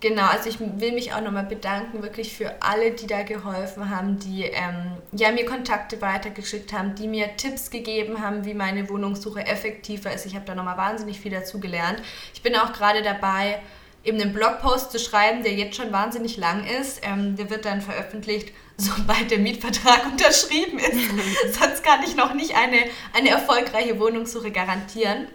[0.03, 4.19] Genau, also ich will mich auch nochmal bedanken, wirklich für alle, die da geholfen haben,
[4.19, 9.45] die ähm, ja, mir Kontakte weitergeschickt haben, die mir Tipps gegeben haben, wie meine Wohnungssuche
[9.45, 10.25] effektiver ist.
[10.25, 12.01] Ich habe da nochmal wahnsinnig viel dazu gelernt.
[12.33, 13.61] Ich bin auch gerade dabei,
[14.03, 16.99] eben einen Blogpost zu schreiben, der jetzt schon wahnsinnig lang ist.
[17.03, 21.57] Ähm, der wird dann veröffentlicht, sobald der Mietvertrag unterschrieben ist.
[21.57, 22.79] Sonst kann ich noch nicht eine,
[23.13, 25.29] eine erfolgreiche Wohnungssuche garantieren.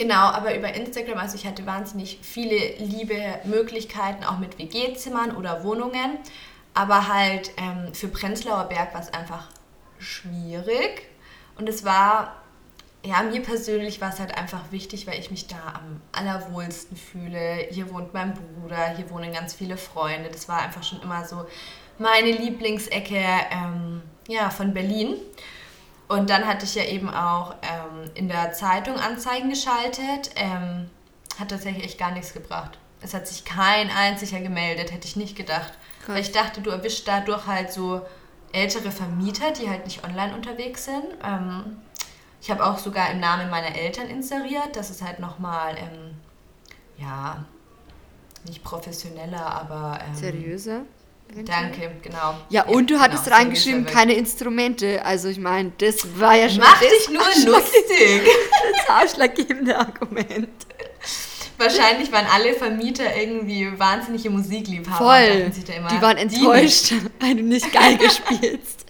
[0.00, 5.62] Genau, aber über Instagram, also ich hatte wahnsinnig viele liebe Möglichkeiten, auch mit WG-Zimmern oder
[5.62, 6.16] Wohnungen.
[6.72, 9.48] Aber halt ähm, für Prenzlauer Berg war es einfach
[9.98, 11.02] schwierig.
[11.58, 12.36] Und es war,
[13.04, 17.66] ja, mir persönlich war es halt einfach wichtig, weil ich mich da am allerwohlsten fühle.
[17.68, 20.30] Hier wohnt mein Bruder, hier wohnen ganz viele Freunde.
[20.30, 21.44] Das war einfach schon immer so
[21.98, 25.16] meine Lieblingsecke ähm, ja, von Berlin.
[26.10, 30.32] Und dann hatte ich ja eben auch ähm, in der Zeitung Anzeigen geschaltet.
[30.34, 30.90] Ähm,
[31.38, 32.78] hat tatsächlich echt gar nichts gebracht.
[33.00, 35.72] Es hat sich kein einziger gemeldet, hätte ich nicht gedacht.
[36.04, 36.16] Krass.
[36.16, 38.04] Weil ich dachte, du erwischst dadurch halt so
[38.52, 41.04] ältere Vermieter, die halt nicht online unterwegs sind.
[41.24, 41.76] Ähm,
[42.42, 44.74] ich habe auch sogar im Namen meiner Eltern inseriert.
[44.74, 46.16] Das ist halt nochmal, ähm,
[46.98, 47.44] ja,
[48.44, 50.00] nicht professioneller, aber.
[50.04, 50.80] Ähm, Seriöser?
[51.44, 52.34] Danke, genau.
[52.48, 55.04] Ja, und du hattest genau, reingeschrieben, keine Instrumente.
[55.04, 58.22] Also ich meine, das war ja schon Mach dich nur lustig.
[58.86, 60.48] Das ausschlaggebende Argument.
[61.56, 64.96] Wahrscheinlich waren alle Vermieter irgendwie wahnsinnige Musikliebhaber.
[64.96, 65.52] Voll.
[65.90, 68.86] die waren enttäuscht, weil du nicht geil spielst.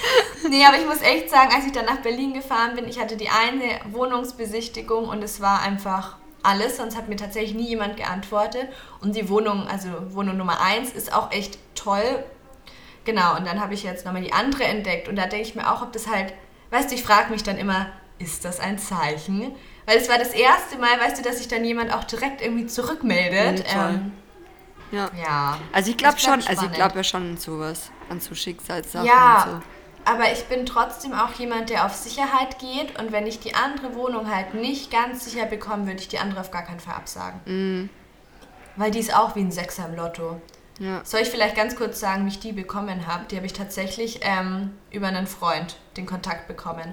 [0.48, 3.16] nee, aber ich muss echt sagen, als ich dann nach Berlin gefahren bin, ich hatte
[3.16, 8.68] die eine Wohnungsbesichtigung und es war einfach alles, sonst hat mir tatsächlich nie jemand geantwortet.
[9.00, 12.24] Und die Wohnung, also Wohnung Nummer 1, ist auch echt toll.
[13.04, 15.72] Genau, und dann habe ich jetzt nochmal die andere entdeckt und da denke ich mir
[15.72, 16.32] auch, ob das halt,
[16.70, 17.86] weißt du, ich frage mich dann immer,
[18.18, 19.52] ist das ein Zeichen?
[19.86, 22.66] Weil es war das erste Mal, weißt du, dass sich dann jemand auch direkt irgendwie
[22.66, 23.64] zurückmeldet.
[23.68, 24.12] Ja, ähm,
[24.92, 25.10] ja.
[25.20, 25.58] ja.
[25.72, 29.42] Also ich glaube schon, also ich glaube ja schon an sowas, an so Schicksalssachen ja,
[29.42, 29.66] und so.
[30.04, 32.98] Aber ich bin trotzdem auch jemand, der auf Sicherheit geht.
[32.98, 36.40] Und wenn ich die andere Wohnung halt nicht ganz sicher bekomme, würde ich die andere
[36.40, 37.40] auf gar keinen Fall absagen.
[37.44, 37.90] Mm.
[38.76, 40.40] Weil die ist auch wie ein Sechser im Lotto.
[40.78, 41.02] Ja.
[41.04, 43.26] Soll ich vielleicht ganz kurz sagen, wie ich die bekommen habe?
[43.30, 46.92] Die habe ich tatsächlich ähm, über einen Freund den Kontakt bekommen.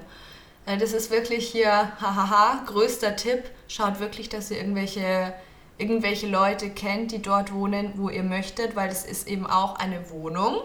[0.66, 3.50] Äh, das ist wirklich hier, hahaha, größter Tipp.
[3.66, 5.32] Schaut wirklich, dass ihr irgendwelche,
[5.78, 10.10] irgendwelche Leute kennt, die dort wohnen, wo ihr möchtet, weil das ist eben auch eine
[10.10, 10.58] Wohnung,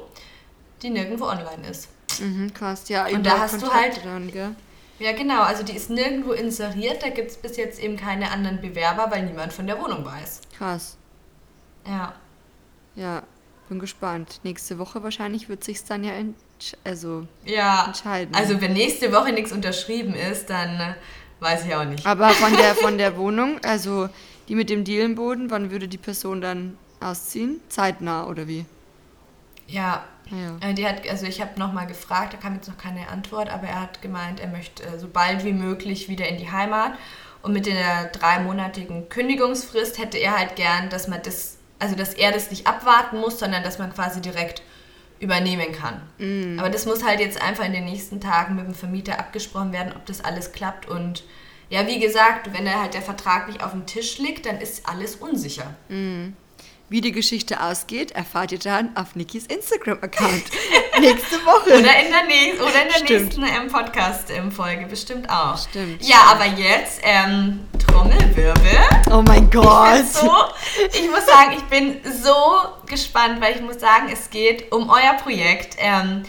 [0.82, 1.90] die nirgendwo online ist.
[2.20, 3.08] Mhm, krass, ja.
[3.08, 4.06] Und da hast Kontakte du halt.
[4.06, 4.56] Dann, gell?
[5.00, 5.42] Ja, genau.
[5.42, 7.04] Also die ist nirgendwo inseriert.
[7.04, 10.42] Da gibt es bis jetzt eben keine anderen Bewerber, weil niemand von der Wohnung weiß.
[10.58, 10.98] Krass.
[11.86, 12.14] Ja.
[12.96, 13.24] Ja,
[13.68, 14.40] bin gespannt.
[14.44, 18.34] Nächste Woche wahrscheinlich wird sich dann ja entsch also ja, entscheiden.
[18.34, 20.94] Also wenn nächste Woche nichts unterschrieben ist, dann äh,
[21.42, 22.06] weiß ich auch nicht.
[22.06, 24.08] Aber von der, von der Wohnung, also
[24.48, 27.60] die mit dem Dielenboden, wann würde die Person dann ausziehen?
[27.68, 28.66] Zeitnah oder wie?
[29.68, 30.68] Ja, ja.
[30.68, 33.68] Äh, die hat, also ich habe nochmal gefragt, da kam jetzt noch keine Antwort, aber
[33.68, 36.94] er hat gemeint, er möchte äh, so bald wie möglich wieder in die Heimat.
[37.42, 42.32] Und mit der dreimonatigen Kündigungsfrist hätte er halt gern, dass man das, also dass er
[42.32, 44.64] das nicht abwarten muss, sondern dass man quasi direkt
[45.20, 46.02] übernehmen kann.
[46.18, 46.60] Mm.
[46.60, 49.94] Aber das muss halt jetzt einfach in den nächsten Tagen mit dem Vermieter abgesprochen werden,
[49.96, 50.88] ob das alles klappt.
[50.88, 51.24] Und
[51.70, 54.88] ja, wie gesagt, wenn er halt der Vertrag nicht auf dem Tisch liegt, dann ist
[54.90, 55.76] alles unsicher.
[55.90, 56.34] Mm.
[56.88, 60.44] Wie die Geschichte ausgeht, erfahrt ihr dann auf Nikis Instagram-Account
[61.00, 61.80] nächste Woche.
[61.80, 65.58] Oder in der, nächsten, oder in der nächsten ähm, Podcast-Folge, bestimmt auch.
[65.58, 66.06] Stimmt.
[66.06, 68.54] Ja, aber jetzt ähm, Trommelwirbel.
[69.12, 70.00] Oh mein Gott.
[70.00, 70.32] Ich, so,
[70.94, 72.36] ich muss sagen, ich bin so
[72.88, 75.78] gespannt, weil ich muss sagen, es geht um euer Projekt.
[75.80, 76.22] Ähm,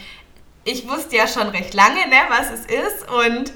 [0.65, 3.53] ich wusste ja schon recht lange, ne, was es ist und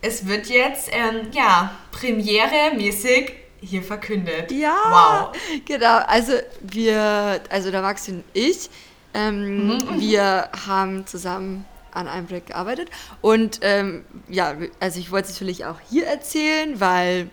[0.00, 4.52] es wird jetzt, ähm, ja, premiere-mäßig hier verkündet.
[4.52, 5.36] Ja, wow.
[5.64, 5.98] genau.
[6.06, 8.70] Also wir, also der Maxi und ich,
[9.14, 10.00] ähm, mhm.
[10.00, 12.90] wir haben zusammen an einem Projekt gearbeitet.
[13.20, 17.30] Und ähm, ja, also ich wollte es natürlich auch hier erzählen, weil,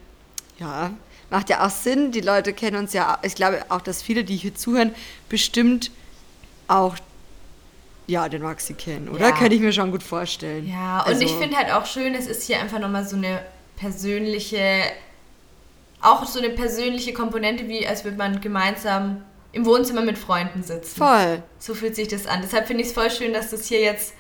[0.59, 0.91] ja,
[1.29, 2.11] macht ja auch Sinn.
[2.11, 4.93] Die Leute kennen uns ja, ich glaube auch, dass viele, die hier zuhören,
[5.29, 5.91] bestimmt
[6.67, 6.95] auch
[8.07, 9.29] ja, den Maxi kennen, oder?
[9.29, 9.31] Ja.
[9.31, 10.67] Könnte ich mir schon gut vorstellen.
[10.67, 13.41] Ja, und also, ich finde halt auch schön, es ist hier einfach nochmal so eine
[13.77, 14.83] persönliche,
[16.01, 20.97] auch so eine persönliche Komponente, wie als würde man gemeinsam im Wohnzimmer mit Freunden sitzen.
[20.97, 21.43] Voll.
[21.59, 22.41] So fühlt sich das an.
[22.41, 24.13] Deshalb finde ich es voll schön, dass das hier jetzt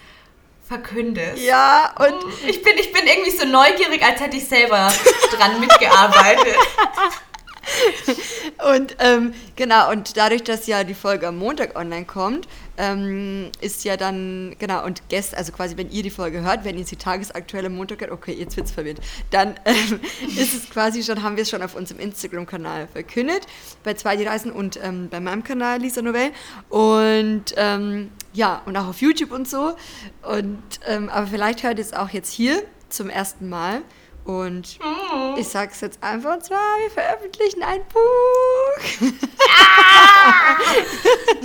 [0.67, 1.41] verkündest.
[1.41, 4.89] Ja, und ich bin, ich bin irgendwie so neugierig, als hätte ich selber
[5.31, 6.55] dran mitgearbeitet.
[8.75, 12.47] und ähm, genau, und dadurch, dass ja die Folge am Montag online kommt,
[12.77, 16.77] ähm, ist ja dann, genau, und gestern, also quasi, wenn ihr die Folge hört, wenn
[16.77, 19.99] ihr die tagesaktuelle Montag hört, okay, jetzt wird es verwirrt, dann ähm,
[20.37, 23.45] ist es quasi schon, haben wir es schon auf unserem Instagram-Kanal verkündet,
[23.83, 26.31] bei zwei die Reisen und ähm, bei meinem Kanal Lisa Novell
[26.69, 29.75] und ähm, ja, und auch auf YouTube und so.
[30.23, 33.81] Und, ähm, aber vielleicht hört ihr es auch jetzt hier zum ersten Mal.
[34.23, 35.35] Und oh.
[35.37, 38.77] ich sag's jetzt einfach, und zwar, wir veröffentlichen ein Buch.
[39.01, 40.57] Ja!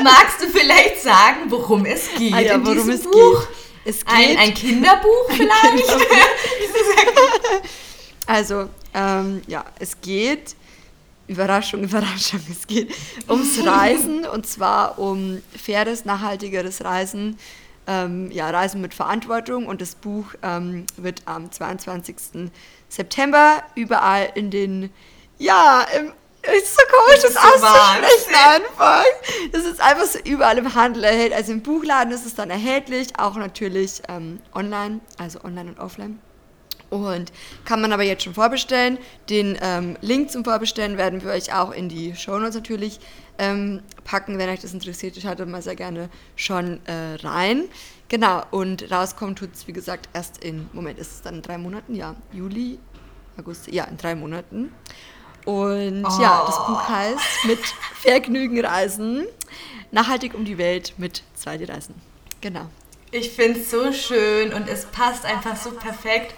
[0.02, 3.12] Magst du vielleicht sagen, worum es geht ah, ja, in worum es Buch?
[3.12, 3.48] Geht?
[3.86, 5.64] Es geht ein, ein Kinderbuch vielleicht?
[5.64, 7.62] Ein Kinderbuch.
[8.26, 10.56] also, ähm, ja, es geht,
[11.28, 12.94] Überraschung, Überraschung, es geht
[13.28, 17.38] ums Reisen und zwar um faires, nachhaltigeres Reisen
[17.86, 22.50] ähm, ja, Reisen mit Verantwortung und das Buch ähm, wird am 22.
[22.88, 24.90] September überall in den,
[25.38, 29.04] ja, im, ist so komisch, das, das auszusprechen einfach.
[29.52, 31.36] Das ist einfach so überall im Handel erhältlich.
[31.36, 36.20] Also im Buchladen ist es dann erhältlich, auch natürlich ähm, online, also online und offline.
[36.90, 37.32] Und
[37.64, 38.98] kann man aber jetzt schon vorbestellen.
[39.28, 43.00] Den ähm, Link zum Vorbestellen werden wir euch auch in die Show Notes natürlich
[43.38, 44.38] ähm, packen.
[44.38, 47.64] Wenn euch das interessiert, schaut mal sehr gerne schon äh, rein.
[48.08, 51.58] Genau, und rauskommen tut es, wie gesagt, erst in, Moment, ist es dann in drei
[51.58, 51.94] Monaten?
[51.94, 52.78] Ja, Juli,
[53.36, 54.72] August, ja, in drei Monaten.
[55.44, 56.22] Und oh.
[56.22, 57.60] ja, das Buch heißt Mit
[58.00, 59.26] Vergnügen reisen,
[59.90, 61.94] nachhaltig um die Welt mit zwei Reisen.
[62.40, 62.66] Genau.
[63.12, 66.34] Ich finde es so schön und es passt einfach so perfekt.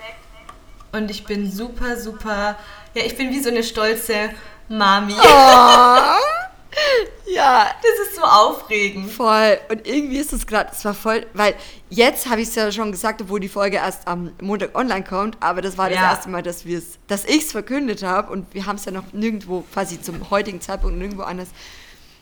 [0.92, 2.56] Und ich bin super, super,
[2.94, 4.30] ja, ich bin wie so eine stolze
[4.68, 5.14] Mami.
[5.18, 5.96] Oh.
[7.26, 7.66] Ja.
[7.82, 9.10] Das ist so aufregend.
[9.10, 9.58] Voll.
[9.68, 11.54] Und irgendwie ist es gerade, es war voll, weil
[11.90, 15.36] jetzt habe ich es ja schon gesagt, obwohl die Folge erst am Montag online kommt,
[15.40, 16.10] aber das war das ja.
[16.10, 18.92] erste Mal, dass wir es, dass ich es verkündet habe und wir haben es ja
[18.92, 21.48] noch nirgendwo, quasi zum heutigen Zeitpunkt nirgendwo anders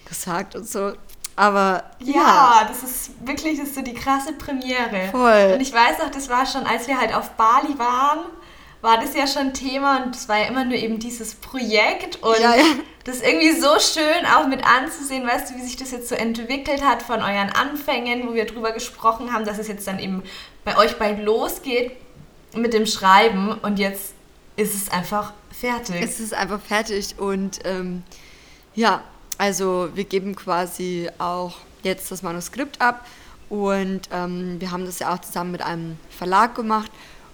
[0.06, 0.92] gesagt und so.
[1.36, 2.14] Aber ja.
[2.14, 2.68] ja.
[2.68, 5.08] das ist wirklich das ist so die krasse Premiere.
[5.10, 5.52] Voll.
[5.54, 8.20] Und ich weiß auch, das war schon, als wir halt auf Bali waren
[8.86, 12.38] war das ja schon Thema und es war ja immer nur eben dieses Projekt und
[12.38, 12.62] ja, ja.
[13.02, 16.14] das ist irgendwie so schön auch mit anzusehen, weißt du, wie sich das jetzt so
[16.14, 20.22] entwickelt hat von euren Anfängen, wo wir drüber gesprochen haben, dass es jetzt dann eben
[20.64, 21.96] bei euch bald losgeht
[22.54, 24.14] mit dem Schreiben und jetzt
[24.54, 25.96] ist es einfach fertig.
[26.00, 28.04] Es ist einfach fertig und ähm,
[28.76, 29.02] ja,
[29.36, 33.04] also wir geben quasi auch jetzt das Manuskript ab
[33.48, 36.92] und ähm, wir haben das ja auch zusammen mit einem Verlag gemacht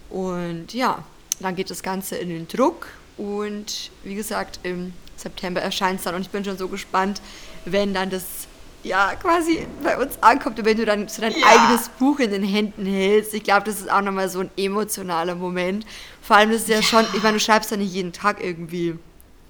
[0.09, 1.05] und ja,
[1.41, 6.15] dann geht das Ganze in den Druck und wie gesagt, im September erscheint es dann
[6.15, 7.21] und ich bin schon so gespannt,
[7.65, 8.25] wenn dann das
[8.83, 11.47] ja quasi bei uns ankommt und wenn du dann so dein ja.
[11.47, 13.33] eigenes Buch in den Händen hältst.
[13.35, 15.87] Ich glaube, das ist auch nochmal so ein emotionaler Moment.
[16.21, 16.83] Vor allem, das ist ja, ja.
[16.83, 18.99] schon, ich meine, du schreibst ja nicht jeden Tag irgendwie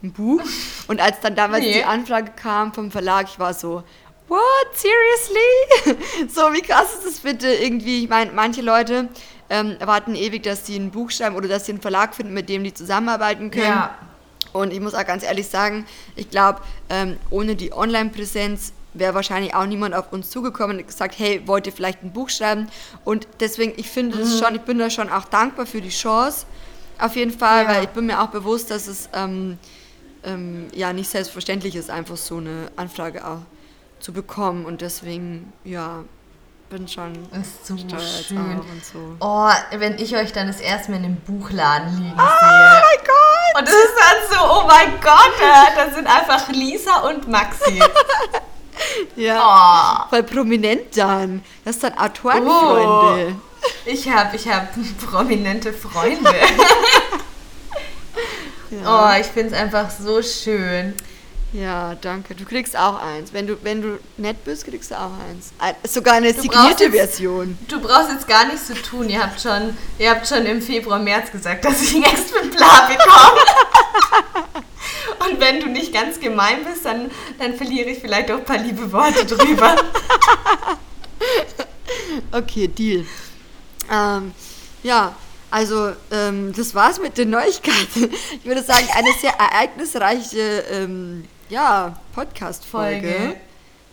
[0.03, 0.42] ein Buch.
[0.88, 1.73] Und als dann damals nee.
[1.73, 3.83] die Anfrage kam vom Verlag, ich war so,
[4.29, 4.40] what,
[4.75, 6.29] seriously?
[6.29, 8.05] so, wie krass ist das bitte irgendwie?
[8.05, 9.09] Ich meine, manche Leute
[9.53, 12.49] ähm, warten ewig, dass sie ein Buch schreiben oder dass sie einen Verlag finden, mit
[12.49, 13.67] dem die zusammenarbeiten können.
[13.67, 13.95] Ja.
[14.55, 15.85] Und ich muss auch ganz ehrlich sagen,
[16.17, 21.19] ich glaube, ähm, ohne die Online-Präsenz wäre wahrscheinlich auch niemand auf uns zugekommen und gesagt,
[21.19, 22.69] hey, wollt ihr vielleicht ein Buch schreiben?
[23.05, 24.38] Und deswegen, ich finde mhm.
[24.38, 26.47] schon, ich bin da schon auch dankbar für die Chance,
[26.99, 27.69] auf jeden Fall, ja.
[27.69, 29.59] weil ich bin mir auch bewusst, dass es ähm,
[30.25, 33.41] ähm, ja nicht selbstverständlich ist, einfach so eine Anfrage auch
[34.01, 34.65] zu bekommen.
[34.65, 36.05] Und deswegen, ja,
[36.72, 38.62] bin schon ist so schön.
[38.82, 39.16] So.
[39.20, 42.48] Oh, wenn ich euch dann das erste Mal in einem Buchladen liegen oh, sehe.
[42.48, 43.61] Oh mein Gott!
[43.61, 45.35] Und es ist dann so, oh mein Gott,
[45.76, 47.78] da sind einfach Lisa und Maxi.
[49.16, 50.08] ja, oh.
[50.08, 51.44] voll prominent dann.
[51.66, 53.37] Das sind dann Autorenfreunde.
[53.37, 53.40] Oh.
[53.85, 54.68] Ich habe ich hab
[55.11, 56.35] prominente Freunde.
[58.70, 58.78] ja.
[58.87, 60.94] Oh, ich finde es einfach so schön.
[61.53, 62.35] Ja, danke.
[62.35, 63.33] Du kriegst auch eins.
[63.35, 65.53] Wenn du, wenn du nett bist, kriegst du auch eins.
[65.59, 67.59] Ein, sogar eine du signierte jetzt, Version.
[67.69, 69.11] Du brauchst jetzt gar nichts zu tun.
[69.11, 73.41] Ihr habt schon, ihr habt schon im Februar, März gesagt, dass ich ein Exemplar bekomme.
[75.29, 78.59] Und wenn du nicht ganz gemein bist, dann, dann verliere ich vielleicht auch ein paar
[78.59, 79.77] liebe Worte drüber.
[82.33, 83.05] okay, Deal.
[83.91, 84.33] Ähm,
[84.83, 85.15] ja,
[85.51, 88.11] also ähm, das war's mit den Neuigkeiten.
[88.33, 93.37] Ich würde sagen, eine sehr ereignisreiche ähm, ja, Podcast-Folge.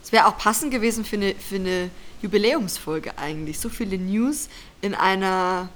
[0.02, 1.90] Es wäre auch passend gewesen für eine, für eine
[2.22, 3.60] Jubiläumsfolge eigentlich.
[3.60, 4.48] So viele News
[4.80, 5.68] in einer,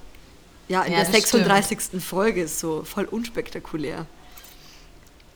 [0.67, 1.81] ja, in ja, der 36.
[1.81, 2.03] Stimmt.
[2.03, 4.07] Folge ist so voll unspektakulär.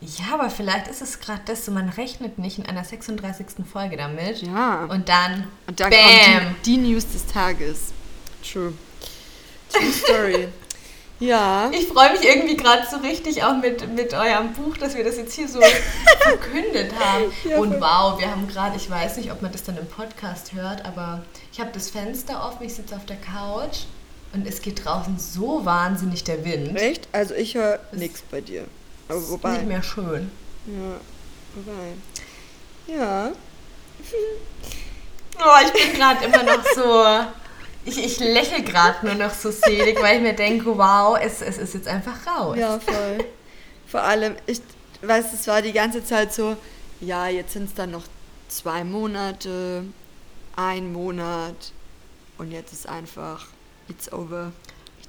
[0.00, 3.66] Ja, aber vielleicht ist es gerade das so, man rechnet nicht in einer 36.
[3.70, 4.40] Folge damit.
[4.40, 4.84] Ja.
[4.84, 6.56] Und dann, und dann bam.
[6.64, 7.92] Die, die, News des Tages.
[8.42, 8.72] True.
[9.70, 10.48] True Story.
[11.20, 11.70] ja.
[11.72, 15.16] Ich freue mich irgendwie gerade so richtig auch mit, mit eurem Buch, dass wir das
[15.16, 15.60] jetzt hier so
[16.20, 17.24] verkündet haben.
[17.44, 20.52] Ja, und wow, wir haben gerade, ich weiß nicht, ob man das dann im Podcast
[20.52, 23.84] hört, aber ich habe das Fenster offen, ich sitze auf der Couch
[24.32, 26.76] und es geht draußen so wahnsinnig der Wind.
[26.76, 27.08] Echt?
[27.12, 28.64] Also ich höre nichts bei dir.
[29.08, 29.52] Aber ist wobei.
[29.52, 30.30] nicht mehr schön.
[30.66, 31.00] Ja,
[31.54, 31.94] wobei.
[32.86, 33.32] Ja.
[35.38, 37.37] oh, ich bin gerade immer noch so.
[37.88, 41.56] Ich, ich lächle gerade nur noch so selig, weil ich mir denke, wow, es, es
[41.56, 42.56] ist jetzt einfach raus.
[42.58, 43.24] Ja, voll.
[43.86, 44.60] Vor allem, ich
[45.00, 46.56] weiß, es war die ganze Zeit so,
[47.00, 48.04] ja, jetzt sind es dann noch
[48.48, 49.84] zwei Monate,
[50.54, 51.72] ein Monat
[52.36, 53.46] und jetzt ist einfach,
[53.88, 54.52] it's over.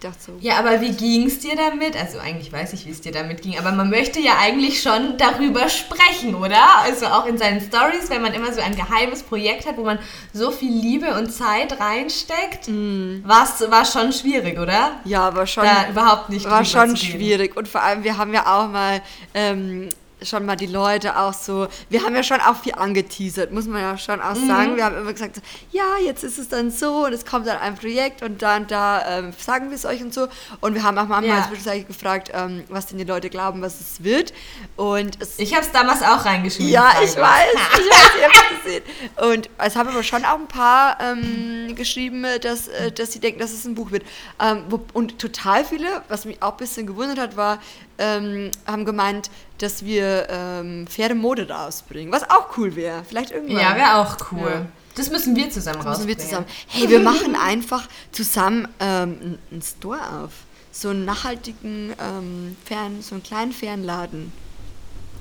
[0.01, 0.31] Ich dachte so.
[0.39, 1.99] Ja, aber wie ging es dir damit?
[1.99, 5.17] Also eigentlich weiß ich, wie es dir damit ging, aber man möchte ja eigentlich schon
[5.17, 6.77] darüber sprechen, oder?
[6.83, 9.99] Also auch in seinen Stories, wenn man immer so ein geheimes Projekt hat, wo man
[10.31, 13.25] so viel Liebe und Zeit reinsteckt, mm.
[13.25, 15.01] war schon schwierig, oder?
[15.03, 15.65] Ja, war schon.
[15.65, 16.49] Da überhaupt nicht.
[16.49, 17.57] War schon schwierig.
[17.57, 19.01] Und vor allem, wir haben ja auch mal
[19.33, 19.89] ähm,
[20.21, 23.81] schon mal die Leute auch so, wir haben ja schon auch viel angeteasert, muss man
[23.81, 24.47] ja schon auch mhm.
[24.47, 24.75] sagen.
[24.75, 27.57] Wir haben immer gesagt, so, ja, jetzt ist es dann so und es kommt dann
[27.57, 30.27] ein Projekt und dann da ähm, sagen wir es euch und so.
[30.61, 31.47] Und wir haben auch manchmal ja.
[31.47, 34.33] zwischenzeitlich gefragt, ähm, was denn die Leute glauben, was es wird.
[34.75, 36.71] Und es, ich habe es damals auch reingeschrieben.
[36.71, 38.83] Ja, ich weiß, ich weiß, ich habe gesehen.
[39.31, 43.39] Und es haben aber schon auch ein paar ähm, geschrieben, dass, äh, dass sie denken,
[43.39, 44.03] dass es ein Buch wird.
[44.39, 47.59] Ähm, wo, und total viele, was mich auch ein bisschen gewundert hat, war,
[47.97, 53.03] ähm, haben gemeint, dass wir ähm, faire Mode rausbringen, was auch cool wäre.
[53.07, 53.59] Vielleicht irgendwann.
[53.59, 54.49] Ja, wäre auch cool.
[54.49, 54.65] Ja.
[54.95, 56.07] Das müssen wir zusammen das rausbringen.
[56.07, 56.45] Müssen wir zusammen.
[56.67, 60.31] Hey, wir machen einfach zusammen ähm, einen Store auf.
[60.71, 64.31] So einen nachhaltigen ähm, Fern, so einen kleinen Fernladen.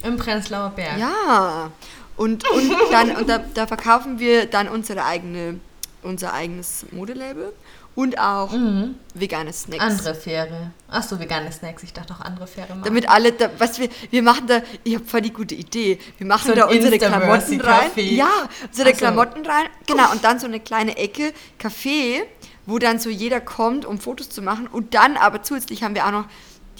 [0.02, 0.98] Im Prenzlauer Berg.
[0.98, 1.70] Ja.
[2.16, 5.60] Und, und dann und da, da verkaufen wir dann unsere eigene,
[6.02, 7.52] unser eigenes Modelabel
[7.98, 8.94] und auch mhm.
[9.14, 9.82] vegane Snacks.
[9.82, 10.70] Andere Fähre.
[10.86, 11.82] Achso, vegane Snacks.
[11.82, 12.84] Ich dachte auch andere Fähre machen.
[12.84, 15.98] Damit alle, da, was wir, wir machen da, ich habe voll die gute Idee.
[16.16, 17.90] Wir machen so da unsere Klamotten rein.
[17.96, 18.96] Ja, unsere so.
[18.98, 19.66] Klamotten rein.
[19.88, 22.22] Genau, und dann so eine kleine Ecke Café,
[22.66, 24.68] wo dann so jeder kommt, um Fotos zu machen.
[24.68, 26.26] Und dann aber zusätzlich haben wir auch noch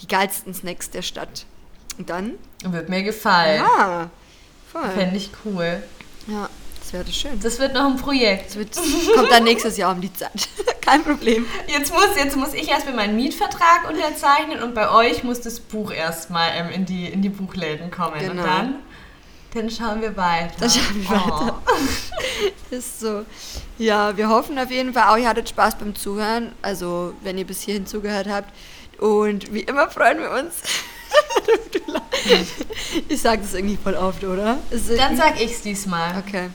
[0.00, 1.46] die geilsten Snacks der Stadt.
[1.98, 2.34] Und dann?
[2.62, 3.60] Wird mir gefallen.
[3.60, 4.08] Ja,
[4.70, 4.88] voll.
[4.90, 5.82] Fände ich cool.
[6.28, 6.48] Ja.
[6.88, 7.40] Das wäre schön.
[7.42, 8.46] Das wird noch ein Projekt.
[8.46, 8.74] Das wird,
[9.14, 10.48] kommt dann nächstes Jahr um die Zeit.
[10.80, 11.44] Kein Problem.
[11.66, 15.92] Jetzt muss, jetzt muss ich erstmal meinen Mietvertrag unterzeichnen und bei euch muss das Buch
[15.92, 18.18] erstmal ähm, in, die, in die Buchläden kommen.
[18.18, 18.30] Genau.
[18.30, 18.74] Und dann,
[19.52, 20.54] dann schauen wir weiter.
[20.60, 21.14] Dann schauen wir oh.
[21.14, 21.62] weiter.
[22.70, 23.26] Ist so.
[23.76, 26.52] Ja, wir hoffen auf jeden Fall auch, ihr hattet Spaß beim Zuhören.
[26.62, 28.50] Also, wenn ihr bis hierhin zugehört habt.
[28.98, 30.54] Und wie immer freuen wir uns.
[33.10, 34.56] ich sage das irgendwie voll oft, oder?
[34.70, 36.16] Dann sag ich's diesmal.
[36.26, 36.48] Okay.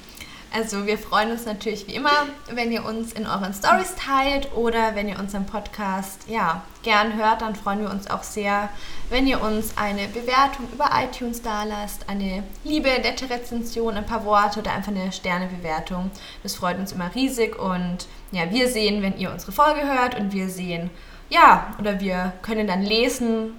[0.54, 4.94] Also wir freuen uns natürlich wie immer, wenn ihr uns in euren Stories teilt oder
[4.94, 8.70] wenn ihr unseren Podcast ja, gern hört, dann freuen wir uns auch sehr,
[9.10, 14.26] wenn ihr uns eine Bewertung über iTunes da lasst, eine liebe, nette Rezension, ein paar
[14.26, 16.12] Worte oder einfach eine Sternebewertung.
[16.44, 20.34] Das freut uns immer riesig und ja, wir sehen, wenn ihr unsere Folge hört und
[20.34, 20.92] wir sehen,
[21.32, 23.56] ja, oder wir können dann lesen,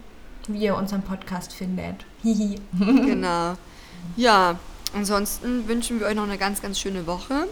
[0.47, 2.05] wie ihr unseren Podcast findet.
[2.23, 3.55] genau.
[4.17, 4.57] Ja,
[4.95, 7.49] Ansonsten wünschen wir euch noch eine ganz, ganz schöne Woche.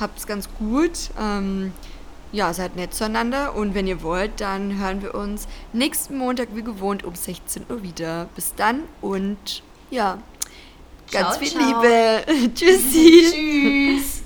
[0.00, 1.10] Habt es ganz gut.
[1.20, 1.72] Ähm,
[2.32, 6.62] ja, seid nett zueinander und wenn ihr wollt, dann hören wir uns nächsten Montag wie
[6.62, 8.28] gewohnt um 16 Uhr wieder.
[8.34, 10.18] Bis dann und ja,
[11.10, 11.82] ganz ciao, viel ciao.
[11.82, 12.52] Liebe.
[12.54, 14.00] Tschüssi.
[14.00, 14.21] Tschüss.